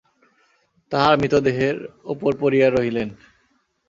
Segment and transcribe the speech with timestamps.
[0.91, 1.77] তাঁহার মৃতদেহের
[2.05, 3.09] উপর পড়িয়া রহিলেন।